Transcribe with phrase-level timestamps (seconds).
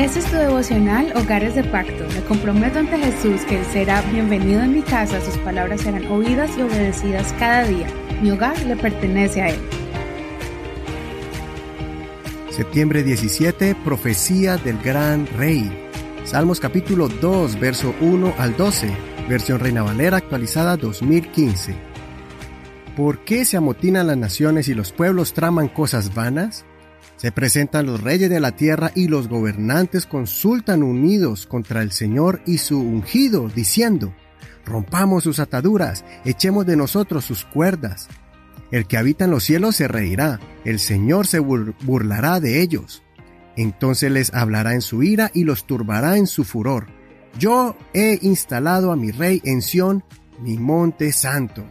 [0.00, 2.06] Este es tu devocional Hogares de Pacto.
[2.14, 6.50] Me comprometo ante Jesús que Él será bienvenido en mi casa, sus palabras serán oídas
[6.56, 7.86] y obedecidas cada día.
[8.22, 9.60] Mi hogar le pertenece a Él.
[12.48, 15.70] Septiembre 17, Profecía del Gran Rey.
[16.24, 18.90] Salmos capítulo 2, verso 1 al 12,
[19.28, 21.76] versión Reina Valera actualizada 2015.
[22.96, 26.64] ¿Por qué se amotinan las naciones y los pueblos traman cosas vanas?
[27.20, 32.40] Se presentan los reyes de la tierra y los gobernantes consultan unidos contra el Señor
[32.46, 34.14] y su ungido, diciendo,
[34.64, 38.08] Rompamos sus ataduras, echemos de nosotros sus cuerdas.
[38.70, 43.02] El que habita en los cielos se reirá, el Señor se burlará de ellos.
[43.54, 46.86] Entonces les hablará en su ira y los turbará en su furor.
[47.38, 50.04] Yo he instalado a mi rey en Sión,
[50.40, 51.66] mi monte santo.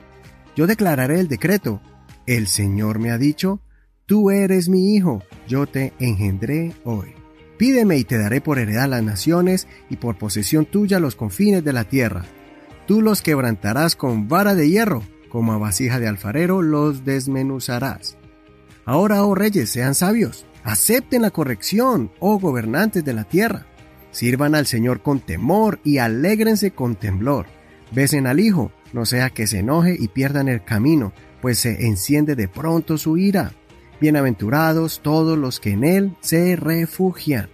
[0.56, 1.82] Yo declararé el decreto.
[2.28, 3.62] El Señor me ha dicho,
[4.10, 7.14] Tú eres mi hijo, yo te engendré hoy.
[7.60, 11.74] Pídeme y te daré por heredad las naciones y por posesión tuya los confines de
[11.74, 12.26] la tierra.
[12.88, 18.18] Tú los quebrantarás con vara de hierro, como a vasija de alfarero los desmenuzarás.
[18.84, 23.68] Ahora, oh reyes, sean sabios, acepten la corrección, oh gobernantes de la tierra.
[24.10, 27.46] Sirvan al Señor con temor y alégrense con temblor.
[27.92, 32.36] Besen al Hijo, no sea que se enoje y pierdan el camino, pues se enciende
[32.36, 33.54] de pronto su ira.
[34.02, 37.50] Bienaventurados todos los que en Él se refugian.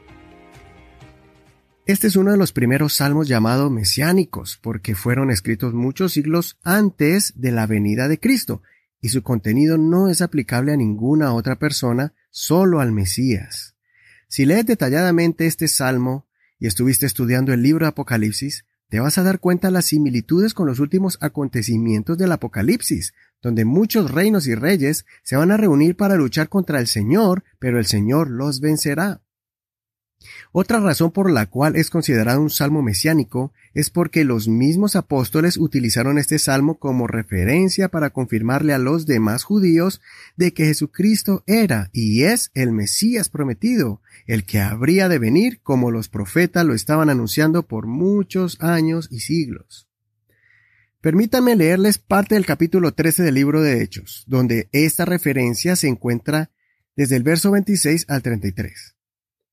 [1.88, 7.34] Este es uno de los primeros salmos llamados mesiánicos, porque fueron escritos muchos siglos antes
[7.36, 8.62] de la venida de Cristo,
[9.02, 13.76] y su contenido no es aplicable a ninguna otra persona, solo al Mesías.
[14.28, 16.28] Si lees detalladamente este salmo
[16.60, 20.54] y estuviste estudiando el libro de Apocalipsis, te vas a dar cuenta de las similitudes
[20.54, 23.14] con los últimos acontecimientos del Apocalipsis,
[23.46, 27.78] donde muchos reinos y reyes se van a reunir para luchar contra el Señor, pero
[27.78, 29.22] el Señor los vencerá.
[30.52, 35.58] Otra razón por la cual es considerado un salmo mesiánico es porque los mismos apóstoles
[35.58, 40.02] utilizaron este salmo como referencia para confirmarle a los demás judíos
[40.38, 45.92] de que Jesucristo era y es el Mesías prometido, el que habría de venir como
[45.92, 49.85] los profetas lo estaban anunciando por muchos años y siglos.
[51.06, 56.50] Permítanme leerles parte del capítulo 13 del libro de Hechos, donde esta referencia se encuentra
[56.96, 58.96] desde el verso 26 al 33.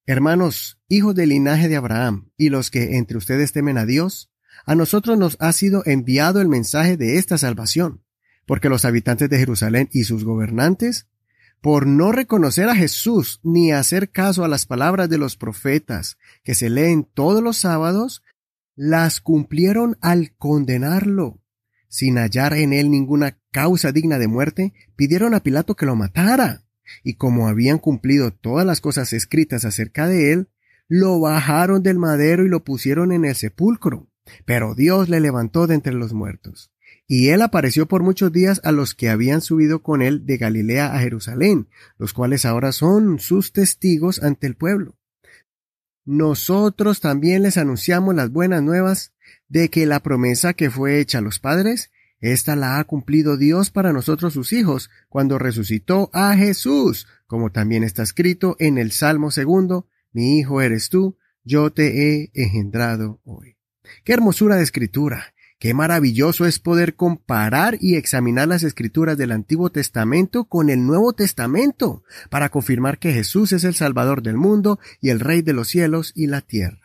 [0.06, 4.32] Hermanos, hijos del linaje de Abraham, y los que entre ustedes temen a Dios,
[4.64, 8.02] a nosotros nos ha sido enviado el mensaje de esta salvación,
[8.46, 11.06] porque los habitantes de Jerusalén y sus gobernantes,
[11.60, 16.54] por no reconocer a Jesús ni hacer caso a las palabras de los profetas que
[16.54, 18.22] se leen todos los sábados,
[18.74, 21.41] las cumplieron al condenarlo
[21.92, 26.64] sin hallar en él ninguna causa digna de muerte, pidieron a Pilato que lo matara.
[27.04, 30.48] Y como habían cumplido todas las cosas escritas acerca de él,
[30.88, 34.08] lo bajaron del madero y lo pusieron en el sepulcro.
[34.46, 36.72] Pero Dios le levantó de entre los muertos.
[37.06, 40.94] Y él apareció por muchos días a los que habían subido con él de Galilea
[40.94, 44.96] a Jerusalén, los cuales ahora son sus testigos ante el pueblo.
[46.06, 49.12] Nosotros también les anunciamos las buenas nuevas
[49.52, 51.90] de que la promesa que fue hecha a los padres,
[52.20, 57.84] ésta la ha cumplido Dios para nosotros sus hijos, cuando resucitó a Jesús, como también
[57.84, 63.58] está escrito en el Salmo segundo, mi hijo eres tú, yo te he engendrado hoy.
[64.04, 69.70] Qué hermosura de escritura, Qué maravilloso es poder comparar y examinar las escrituras del Antiguo
[69.70, 75.10] Testamento con el Nuevo Testamento para confirmar que Jesús es el Salvador del mundo y
[75.10, 76.81] el Rey de los cielos y la tierra.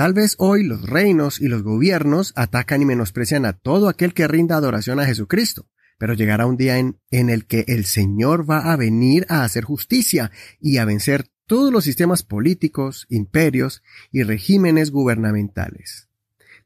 [0.00, 4.26] Tal vez hoy los reinos y los gobiernos atacan y menosprecian a todo aquel que
[4.26, 5.68] rinda adoración a Jesucristo,
[5.98, 10.30] pero llegará un día en, el que el Señor va a venir a hacer justicia
[10.58, 16.09] y a vencer todos los sistemas políticos, imperios y regímenes gubernamentales.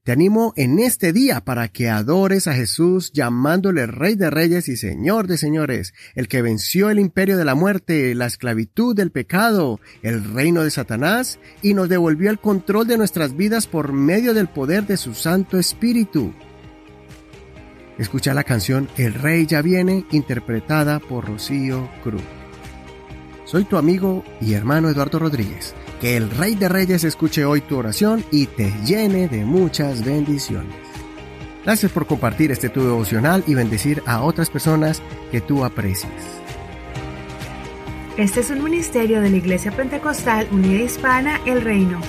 [0.04, 4.76] Te animo en este día para que adores a Jesús llamándole Rey de Reyes y
[4.76, 9.80] Señor de Señores, el que venció el imperio de la muerte, la esclavitud del pecado,
[10.02, 14.48] el reino de Satanás y nos devolvió el control de nuestras vidas por medio del
[14.48, 16.34] poder de su Santo Espíritu.
[17.96, 22.20] Escucha la canción El Rey ya viene, interpretada por Rocío Cruz.
[23.46, 25.74] Soy tu amigo y hermano Eduardo Rodríguez.
[26.00, 30.74] Que el Rey de Reyes escuche hoy tu oración y te llene de muchas bendiciones.
[31.64, 36.12] Gracias por compartir este tu devocional y bendecir a otras personas que tú aprecies.
[38.18, 42.00] Este es un ministerio de la Iglesia Pentecostal Unida Hispana El Reino.